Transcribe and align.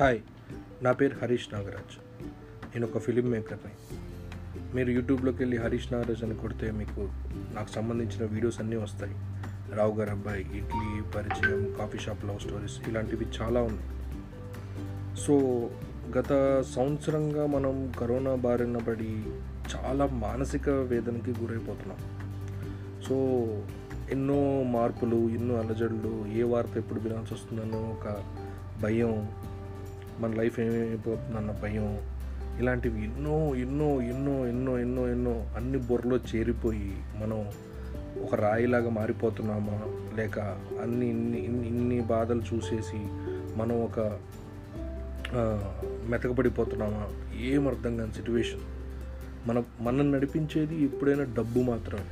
Hi 0.00 0.20
నా 0.82 0.92
పేరు 0.92 1.16
హరీష్ 1.22 1.46
నాగరాజ్. 1.52 1.94
నేను 2.66 2.86
ఒక 2.86 2.98
ఫిలిం 2.98 3.30
మేకర్ని 3.30 3.72
మీరు 4.74 4.90
యూట్యూబ్లోకి 4.90 5.38
వెళ్ళి 5.38 5.56
హరీష్ 5.56 5.92
నాగరాజ్ 5.92 6.24
అని 6.24 6.34
కొడితే 6.34 6.70
మీకు 6.70 7.00
నాకు 7.54 7.70
సంబంధించిన 7.70 8.24
వీడియోస్ 8.24 8.60
అన్నీ 8.60 8.76
వస్తాయి. 8.76 9.14
రావు 9.74 9.94
గారు 9.96 10.10
అబ్బాయి 10.10 10.40
ఇడ్లీ 10.40 11.02
పరిచయం 11.16 11.74
కాఫీ 11.78 11.98
షాప్ 11.98 12.24
లవ్ 12.24 12.38
స్టోరీస్ 12.38 12.88
ఇలాంటివి 12.88 13.26
చాలా 13.42 13.62
ఉన్నాయి. 13.62 13.90
సో 15.16 15.34
గత 16.18 16.62
సంవత్సరంగా 16.62 17.46
మనం 17.46 17.92
కరోనా 17.98 18.34
బారిన 18.34 18.76
పడి 18.76 19.22
చాలా 19.76 20.06
మానసిక 20.06 20.68
వేదనకి 20.68 21.30
గురైపోతున్నాం. 21.30 22.00
సో 23.08 23.16
ఎన్నో 24.10 24.62
మార్పులు 24.62 25.28
ఎన్నో 25.28 25.54
అలజడులు 25.54 26.26
ఏ 26.32 26.42
వార్త 26.42 26.76
ఎప్పుడు 26.76 27.00
వినాల్సి 27.00 27.34
వస్తుందనో 27.34 27.78
ఒక 27.78 28.24
భయం 28.82 29.28
మన 30.20 30.34
లైఫ్ 30.34 30.60
ఏమైపోతుందన్న 30.60 31.50
భయం. 31.62 31.98
ఇలాంటివి 32.58 33.04
ఎన్నో 33.04 33.54
ఎన్నో 33.54 34.02
ఎన్నో 34.02 34.46
ఎన్నో 34.46 34.78
ఎన్నో 34.78 35.08
ఎన్నో 35.08 35.46
అన్ని 35.56 35.78
బుర్రలో 35.78 36.16
చేరిపోయి 36.16 36.96
మనం 37.16 37.50
ఒక 38.22 38.34
రాయిలాగా 38.34 38.90
మారిపోతున్నామా? 38.90 39.78
లేక 40.16 40.38
అన్ని 40.82 41.10
ఇన్ని 41.10 41.44
ఇన్ని 41.44 41.68
ఇన్ని 41.68 42.00
బాధలు 42.00 42.42
చూసేసి 42.54 42.98
మనం 43.56 43.82
ఒక 43.82 44.18
మెతకబడిపోతున్నామా? 46.08 47.08
ఏం 47.40 47.68
అర్థం 47.68 47.96
కాని 47.96 48.12
సిచ్యువేషన్ 48.12 48.60
మన 49.48 49.62
మనం 49.80 50.12
నడిపించేది 50.12 50.84
ఎప్పుడైనా 50.84 51.22
డబ్బు 51.22 51.60
మాత్రమే. 51.60 52.04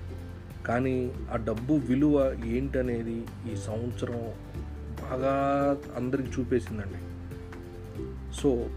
కానీ 0.67 1.13
ఆ 1.33 1.37
డబ్బు 1.37 1.75
విలువ 1.75 2.37
ఏంటనేది 2.47 3.25
ఈ 3.53 3.57
సంవత్సరం 3.57 4.21
బాగా 5.03 5.35
అందరికి 5.97 6.41
చూపేసిందండి. 6.41 7.18
సో 8.35 8.71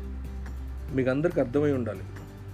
మీకు 0.95 1.09
అందరికి 1.09 1.39
అర్థమై 1.39 1.71
ఉండాలి. 1.71 2.03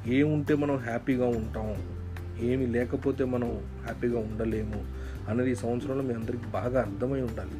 ఏముంటే 0.08 0.56
మనం 0.56 0.76
హ్యాపీగా 0.76 1.26
ఉంటాం 1.26 1.98
ఏమి 2.40 2.66
లేకపోతే 2.66 3.24
మనం 3.24 3.48
హ్యాపీగా 3.84 4.20
ఉండలేము 4.20 4.86
అనేది 5.30 5.52
ఈ 5.52 5.56
సంవత్సరంలో 5.56 6.04
మీ 6.04 6.14
అందరికీ 6.14 6.46
బాగా 6.46 6.82
అర్థమై 6.82 7.22
ఉండాలి. 7.22 7.60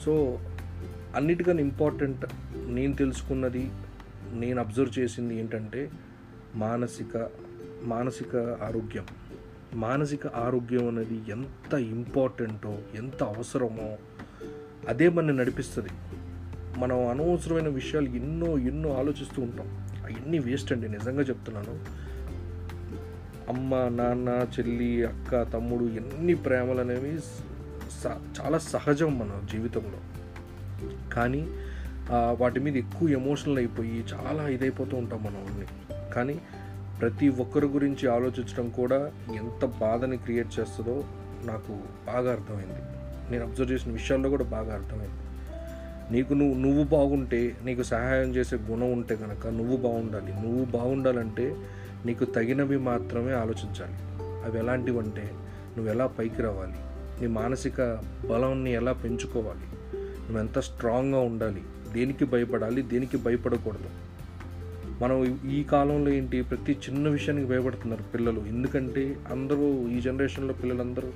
సో 0.00 0.38
అన్నిటికన్నా 1.14 1.62
ఇంపార్టెంట్ 1.62 2.26
నేను 2.56 2.94
తెలుసుకున్నది 2.94 3.70
నేను 4.32 4.60
అబ్జర్వ్ 4.60 4.98
చేసింది 4.98 5.38
ఏంటంటే 5.38 5.90
మానసిక 6.54 7.30
మానసిక 7.82 8.36
ఆరోగ్యం. 8.36 9.06
మానసిక 9.74 10.26
ఆరోగ్యం 10.26 10.88
అనేది 10.88 11.22
ఎంత 11.28 11.74
ఇంపార్టెంటో 11.74 12.78
ఎంత 12.94 13.22
అవసరమో 13.22 13.98
అదే 14.88 15.08
మన 15.08 15.32
నడిపిస్తుంది. 15.32 15.88
మనం 16.78 17.06
అనవసరమైన 17.06 17.68
విషయాలు 17.68 18.08
ఎన్నో 18.08 18.58
ఎన్నో 18.58 18.98
ఆలోచిస్తూ 18.98 19.42
ఉంటాం. 19.42 19.66
అవన్నీ 20.04 20.38
వేస్ట్ 20.38 20.72
అండి 20.72 20.88
నిజంగా 20.88 21.22
చెప్తున్నాను. 21.22 21.78
అమ్మ 23.48 23.74
నాన్న 23.74 24.28
చెల్లి 24.28 25.04
అక్క 25.04 25.42
తమ్ముడు 25.42 25.84
ఎన్ని 25.84 26.34
ప్రేమలు 26.34 26.80
అనేవి 26.80 27.18
స- 28.04 28.40
చాలా 28.40 28.58
సహజం 28.58 29.18
మన 29.18 29.40
జీవితంలో. 29.52 29.98
కానీ 31.12 31.48
వాటి 32.12 32.60
మీద 32.60 32.76
ఎక్కువ 32.76 33.08
ఎమోషనల్ 33.08 33.58
అయిపోయి 33.58 34.04
చాలా 34.14 34.48
ఇదైపోతూ 34.48 34.96
ఉంటాం 34.96 35.24
మనం 35.24 35.46
అన్ని. 35.50 35.66
కానీ 36.14 36.40
ప్రతి 37.00 37.28
ఒక్కరి 37.28 37.66
గురించి 37.66 38.08
ఆలోచించడం 38.08 38.68
కూడా 38.68 39.12
ఎంత 39.34 39.64
బాధని 39.64 40.16
క్రియేట్ 40.16 40.60
చేస్తుందో 40.60 41.04
నాకు 41.44 41.78
బాగా 42.06 42.32
అర్థమైంది. 42.32 42.82
నేను 43.32 43.44
అబ్జర్వ్ 43.44 43.72
చేసిన 43.72 43.92
విషయాల్లో 43.92 44.30
కూడా 44.30 44.44
బాగా 44.44 44.74
అర్థమైంది. 44.74 45.27
నీకు 46.12 46.34
నువ్వు 46.34 46.58
నువ్వు 46.58 46.84
బాగుంటే 46.84 47.56
నీకు 47.64 47.82
సహాయం 47.82 48.34
చేసే 48.34 48.56
గుణం 48.56 48.92
ఉంటే 48.92 49.16
కనుక 49.16 49.46
నువ్వు 49.46 49.76
బాగుండాలి. 49.76 50.32
నువ్వు 50.32 50.64
బాగుండాలంటే 50.64 51.56
నీకు 52.06 52.24
తగినవి 52.24 52.78
మాత్రమే 52.78 53.32
ఆలోచించాలి. 53.32 53.94
అవి 54.44 54.58
ఎలాంటివంటే 54.58 55.30
నువ్వు 55.76 55.92
ఎలా 55.92 56.06
పైకి 56.06 56.42
రావాలి? 56.42 56.72
నీ 57.20 57.26
మానసిక 57.26 57.80
బలాన్ని 58.30 58.72
ఎలా 58.72 58.92
పెంచుకోవాలి? 58.92 59.96
నువ్వు 59.98 60.38
ఎంత 60.38 60.58
స్ట్రాంగ్గా 60.58 61.20
ఉండాలి? 61.20 61.62
దేనికి 61.92 62.24
భయపడాలి? 62.24 62.82
దేనికి 62.82 63.16
భయపడకూడదు? 63.16 63.90
మనం 65.02 65.40
ఈ- 65.50 65.62
కాలంలో 65.62 66.10
ఏంటి? 66.10 66.42
ప్రతి 66.42 66.72
చిన్న 66.72 67.08
విషయానికి 67.08 67.48
భయపడుతున్నారు 67.48 68.02
పిల్లలు. 68.02 68.40
ఎందుకంటే 68.40 69.16
అందరూ 69.30 69.88
ఈ 69.88 70.00
జనరేషన్లో 70.00 70.54
పిల్లలందరూ 70.54 71.08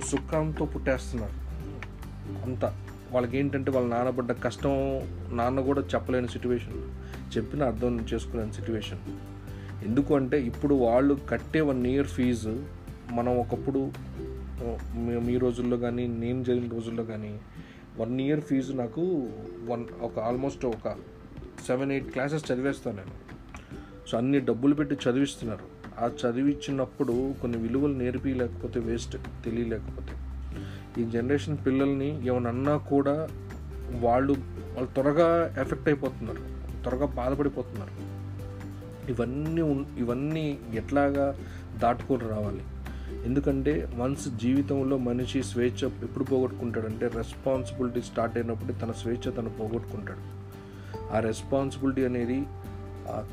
సుఖంతో 0.00 0.64
పుట్టేస్తున్నారు. 0.64 1.44
అంతా. 2.42 2.80
వాళ్ళకి 3.14 3.38
ఏంటంటే 3.38 3.70
వాళ్ళ 3.70 3.88
నాన్న 3.88 4.10
పడ్డ 4.10 4.32
కష్టం 4.32 4.70
నాన్న 5.36 5.60
కూడా 5.60 5.80
చెప్పలేని 5.80 6.28
సిచ్యువేషన్ 6.28 6.82
చెప్పిన 7.36 7.64
అర్థం 7.64 8.06
చేసుకోలేని 8.14 8.52
సిచ్యువేషన్ 8.52 8.98
ఎందుకు 9.84 10.16
అంటే 10.16 10.42
ఇప్పుడు 10.42 10.74
వాళ్ళు 10.74 11.18
కట్టే 11.28 11.60
వన్ 11.60 11.86
ఇయర్ 11.86 12.06
ఫీజు 12.06 12.62
మనం 13.12 13.38
ఒకప్పుడు 13.38 13.92
మీ- 14.96 15.38
రోజుల్లో 15.38 15.76
కానీ 15.76 16.06
నేను 16.06 16.44
జరిగిన 16.44 16.72
రోజుల్లో 16.72 17.04
కానీ 17.04 17.40
వన్ 17.98 18.20
ఇయర్ 18.20 18.40
ఫీజు 18.40 18.72
నాకు 18.72 19.28
వన్ 19.64 19.84
ఒక 20.02 20.18
ఆల్మోస్ట్ 20.18 20.66
ఒక 20.66 20.96
సెవెన్ 21.66 21.92
ఎయిట్ 21.92 22.10
క్లాసెస్ 22.10 22.52
చదివేస్తాను 22.52 22.96
నేను. 22.96 23.10
సో 24.08 24.18
అన్ని 24.18 24.40
డబ్బులు 24.40 24.74
పెట్టి 24.74 24.94
చదివిస్తున్నారు. 24.94 25.64
ఆ 25.98 26.06
చదివించినప్పుడు 26.06 27.34
కొన్ని 27.40 27.58
విలువలు 27.58 27.92
నేర్పిలేకపోతే 27.92 28.80
వేస్ట్ 28.80 29.16
తెలియలేకపోతే. 29.44 30.12
ఈ 30.98 31.04
జనరేషన్ 31.04 31.58
పిల్లల్ని 31.66 32.26
ఏమన్నా 32.26 32.76
కూడా 32.76 33.28
వాళ్ళు 34.00 34.32
వాళ్ళు 34.74 34.90
త్వరగా 34.94 35.54
ఎఫెక్ట్ 35.60 35.88
అయిపోతున్నారు 35.88 36.38
త్వరగా 36.82 37.06
బాధపడిపోతున్నారు. 37.06 38.14
ఇవన్నీ 39.10 39.62
ఇవన్నీ 39.98 40.58
ఎట్లాగా 40.74 41.36
దాటుకొని 41.78 42.28
రావాలి. 42.28 42.62
ఎందుకంటే 43.24 43.88
వన్స్ 43.96 44.28
జీవితంలో 44.28 44.98
మనిషి 44.98 45.42
స్వేచ్ఛ 45.42 45.88
ఎప్పుడు 46.02 46.24
పోగొట్టుకుంటాడంటే 46.24 47.10
రెస్పాన్సిబిలిటీ 47.14 48.02
స్టార్ట్ 48.02 48.38
అయినప్పుడు 48.38 48.72
తన 48.72 48.92
స్వేచ్ఛ 48.92 49.30
తను 49.30 49.50
పోగొట్టుకుంటాడు. 49.50 50.22
ఆ 51.12 51.20
రెస్పాన్సిబిలిటీ 51.20 52.04
అనేది 52.04 52.42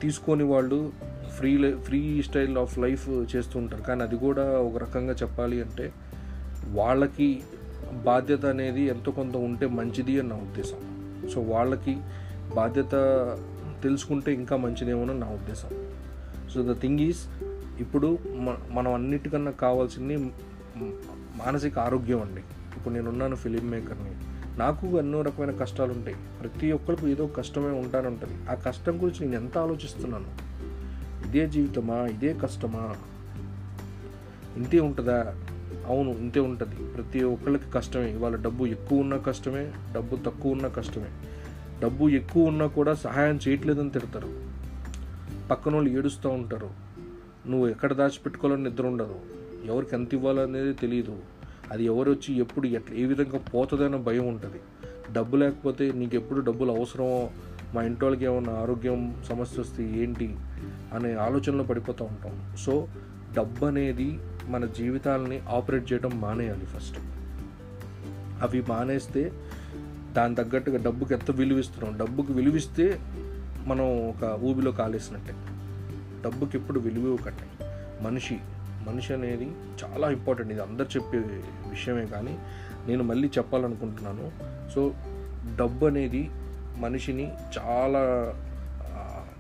తీసుకొని 0.02 0.44
వాళ్ళు 0.44 0.92
free 1.38 1.74
free 1.74 2.24
style 2.24 2.58
of 2.58 2.80
life 2.80 3.36
చేస్తూ 3.36 3.60
ఉంటారు. 3.60 3.82
కానీ 3.82 4.04
అది 4.04 4.18
కూడా 4.18 4.44
ఒక 4.44 4.78
రకంగా 4.78 5.14
చెప్పాలి 5.14 5.62
అంటే 5.62 5.94
వాళ్ళకి 6.72 7.44
బాధ్యత 8.04 8.46
అనేది 8.46 8.82
ఎంతో 8.82 9.12
కొంత 9.12 9.38
ఉంటే 9.38 9.68
మంచిది 9.68 10.20
అని 10.20 10.30
నా 10.30 10.36
ఉద్దేశం. 10.36 10.78
సో 11.34 11.42
వాళ్ళకి 11.42 11.98
బాధ్యత 12.56 12.92
తెలుసుకుంటే 13.84 14.34
ఇంకా 14.34 14.58
మంచిదేమో 14.58 15.02
అని 15.02 15.20
నా 15.20 15.28
ఉద్దేశం. 15.28 15.70
సో 16.54 16.74
ద 16.74 16.80
థింగ్ 16.80 17.00
ఈజ్ 17.00 17.20
ఇప్పుడు 17.80 18.18
మ- 18.26 18.58
మనం 18.72 18.94
అన్నిటికన్నా 18.94 19.52
కావాల్సింది 19.52 20.18
మానసిక 21.36 21.80
ఆరోగ్యం 21.80 22.22
అండి. 22.22 22.42
ఇప్పుడు 22.78 22.94
నేనున్నాను 22.94 23.36
ఫిలిం 23.36 23.72
మేకర్ని 23.72 24.12
నాకు 24.60 24.88
ఎన్నో 24.88 25.22
రకమైన 25.22 25.52
కష్టాలు 25.52 25.94
ఉంటాయి. 25.94 26.16
ప్రతి 26.42 26.72
ఒక్కరికి 26.72 27.12
ఏదో 27.12 27.28
కష్టమే 27.28 27.72
ఉంటానే 27.72 28.08
ఉంటుంది. 28.08 28.52
ఆ 28.52 28.54
కష్టం 28.54 28.98
గురించి 28.98 29.26
నేను 29.26 29.36
ఎంత 29.36 29.58
ఆలోచిస్తున్నాను? 29.58 30.26
ఇదే 31.28 31.48
జీవితమా? 31.48 31.96
ఇదే 31.96 32.34
కష్టమా? 32.34 32.96
ఇంతే 34.58 34.80
ఉంటుందా? 34.80 35.36
అవును 35.88 36.10
ఇంతే 36.10 36.40
ఉంటుంది. 36.40 36.76
ప్రతి 36.76 37.24
ఒక్కళ్ళకి 37.24 37.72
కష్టమే. 37.72 38.12
ఇవాళ 38.12 38.36
డబ్బు 38.36 38.66
ఎక్కువ 38.66 39.00
ఉన్నా 39.00 39.18
కష్టమే 39.18 39.72
డబ్బు 39.96 40.16
తక్కువ 40.16 40.52
ఉన్నా 40.52 40.70
కష్టమే. 40.70 41.10
డబ్బు 41.84 42.10
ఎక్కువ 42.10 42.48
ఉన్నా 42.48 42.66
కూడా 42.66 42.94
సహాయం 42.94 43.40
చేయట్లేదని 43.48 43.90
తిడతారు. 43.90 44.30
పక్కన 45.50 45.74
వాళ్ళు 45.74 45.90
ఏడుస్తూ 45.90 46.30
ఉంటారు. 46.30 46.70
నువ్వు 47.48 47.68
ఎక్కడ 47.68 47.94
దాచిపెట్టుకోవాలని 47.94 48.64
నిద్ర 48.64 48.88
ఉండదు. 48.88 49.20
ఎవరికి 49.66 49.96
ఎంత 49.96 50.14
ఇవ్వాలనేది 50.14 50.74
తెలియదు 50.74 51.20
అది 51.72 51.86
ఎవరు 51.86 52.12
వచ్చి 52.12 52.36
ఎప్పుడు 52.36 52.68
ఎట్లా 52.68 52.98
ఏ 52.98 53.06
విధంగా 53.06 53.38
పోతుందన్న 53.38 53.96
భయం 53.96 54.28
ఉంటుంది. 54.28 54.60
డబ్బు 55.14 55.36
లేకపోతే 55.36 55.92
నీకు 55.92 56.16
ఎప్పుడు 56.16 56.40
డబ్బులు 56.40 56.72
అవసరమో 56.72 57.30
మా 57.74 57.84
ఇంటి 57.84 58.06
వాళ్ళకి 58.06 58.26
ఏమైనా 58.26 58.54
ఆరోగ్యం 58.54 59.24
సమస్య 59.30 59.62
వస్తే 59.62 59.84
ఏంటి 59.84 60.36
అనే 60.94 61.14
ఆలోచనలో 61.14 61.64
పడిపోతూ 61.64 62.06
ఉంటాం. 62.06 62.56
సో 62.58 62.88
డబ్బు 63.38 63.66
అనేది 63.66 64.20
మన 64.48 64.66
జీవితాలని 64.66 65.40
ఆపరేట్ 65.40 65.94
చేయడం 65.94 66.22
మానేయాలి 66.22 66.66
ఫస్ట్. 66.66 66.98
అవి 68.42 68.64
మానేస్తే 68.70 69.32
దాని 70.14 70.36
తగ్గట్టుగా 70.36 70.84
డబ్బుకి 70.84 71.14
ఎంత 71.14 71.32
విలువిస్తున్నాం? 71.32 71.98
డబ్బుకి 71.98 72.34
విలువిస్తే 72.34 73.00
మనం 73.66 74.10
ఒక 74.10 74.40
ఊబిలో 74.44 74.72
కాలేసినట్టే. 74.72 75.34
డబ్బుకి 76.26 76.58
ఎప్పుడు 76.58 76.80
విలువ 76.80 77.04
ఇవ్వకండి 77.04 77.64
మనిషి 78.04 78.40
మనిషి 78.88 79.14
అనేది 79.14 79.52
చాలా 79.84 80.12
ఇంపార్టెంట్. 80.12 80.52
ఇది 80.52 80.62
అందరు 80.62 80.86
చెప్పే 80.86 81.18
విషయమే 81.70 82.06
కానీ 82.06 82.38
నేను 82.88 83.04
మళ్ళీ 83.04 83.28
చెప్పాలనుకుంటున్నాను. 83.38 84.32
సో 84.76 84.94
డబ్బు 85.56 85.86
అనేది 85.86 86.30
మనిషిని 86.78 87.32
చాలా 87.58 88.34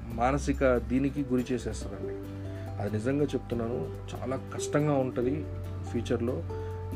మానసిక 0.05 0.77
దీనికి 0.77 1.21
గురి 1.21 1.45
చేసేస్తారండి 1.51 2.40
అది 2.81 2.93
నిజంగా 2.93 3.23
చెప్తున్నాను 3.23 3.89
చాలా 4.15 4.39
కష్టంగా 4.55 4.93
ఉంటుంది 4.93 5.45
ఫ్యూచర్లో. 5.91 6.43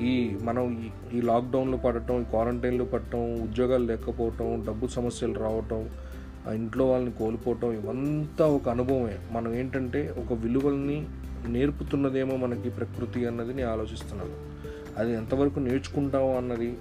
ఈ 0.01 0.37
మనం 0.41 0.91
ఈ 1.13 1.17
ఈ 1.17 1.21
లాక్డౌన్లో 1.21 1.77
పడటం 1.77 2.21
ఈ 2.21 2.23
క్వారంటైన్లో 2.23 2.85
పడటం 2.85 3.41
ఉద్యోగాలు 3.41 3.83
లేకపోవటం 3.83 4.63
డబ్బు 4.67 4.87
సమస్యలు 4.87 5.39
రావటం 5.39 5.89
ఆ 6.47 6.51
ఇంట్లో 6.51 6.85
వాళ్ళని 6.85 7.11
కోల్పోవటం 7.11 7.71
ఇవంతా 7.71 8.45
ఒక 8.45 8.69
అనుభవమే. 8.69 9.19
మనం 9.31 9.53
ఏంటంటే 9.53 10.15
ఒక 10.17 10.33
విలువల్ని 10.33 11.07
నేర్పుతున్నదేమో 11.47 12.35
మనకి 12.35 12.69
ప్రకృతి 12.69 13.27
అన్నది 13.27 13.53
నేను 13.53 13.69
ఆలోచిస్తున్నాను. 13.69 14.55
అది 14.97 15.13
ఎంతవరకు 15.13 15.59
నేర్చుకుంటాం 15.59 16.37
అన్నది 16.37 16.77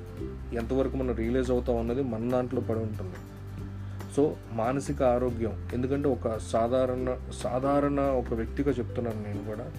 ఎంతవరకు 0.52 0.96
మనం 0.96 1.14
రియలైజ్ 1.14 1.50
అవుతాం 1.50 1.76
అన్నది 1.76 2.02
మన 2.02 2.30
దాంట్లో 2.30 2.60
పడి 2.60 2.78
ఉంటుంది. 2.78 3.14
సో 4.16 4.36
మానసిక 4.52 5.02
ఆరోగ్యం. 5.02 5.68
ఎందుకంటే 5.72 6.08
ఒక 6.08 6.38
సాధారణ 6.38 7.16
సాధారణ 7.32 8.00
ఒక 8.00 8.34
వ్యక్తిగా 8.34 8.70
చెప్తున్నాను 8.70 9.22
నేను 9.22 9.44
కూడా. 9.44 9.70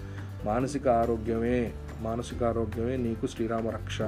మానసిక 0.44 0.88
ఆరోగ్యమే 0.88 1.72
మానసిక 2.00 2.42
ఆరోగ్యమే 2.42 2.96
నీకు 2.96 3.26
శ్రీరామ 3.26 3.68
రక్ష. 3.68 3.98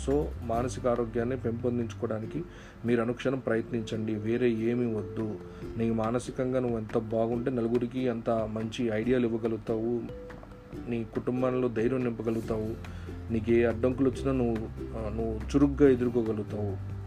సో 0.00 0.32
మానసిక 0.42 0.86
ఆరోగ్యాన్ని 0.86 1.36
పెంపొందించుకోవడానికి 1.36 2.44
మీరు 2.86 3.02
అనుక్షణం 3.02 3.38
ప్రయత్నించండి. 3.38 4.14
వేరే 4.14 4.50
ఏమీ 4.50 4.94
వద్దు. 4.94 5.34
నీకు 5.76 5.94
మానసికంగా 5.94 6.60
నువ్వు 6.60 6.78
ఎంత 6.78 6.98
బాగుంటే 6.98 7.50
నలుగురికి 7.50 8.08
అంత 8.08 8.30
మంచి 8.30 8.86
ఐడియాలు 8.86 9.26
ఇవ్వగలుగుతావు. 9.26 10.00
నీ 10.90 11.06
కుటుంబంలో 11.14 11.68
ధైర్యం 11.68 12.04
నింపగలుగుతావు. 12.04 12.74
నీకు 13.32 13.50
ఏ 13.50 13.64
అడ్డంకులు 13.64 14.10
వచ్చినా 14.10 14.32
నువ్వు 14.32 14.54
నువ్వు 15.10 15.34
చురుగ్గా 15.34 15.90
ఎదుర్కోగలుగుతావు. 15.90 16.97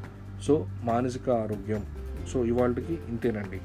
సో 0.41 0.67
మానసిక 0.83 1.29
ఆరోగ్యం. 1.29 1.85
సో 2.27 2.45
ఇవాళకి 2.45 2.93
ఇంతేనండి. 2.93 3.61